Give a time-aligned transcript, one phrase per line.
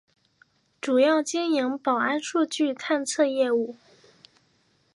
[0.81, 3.75] 主要经营保安数据探测业务。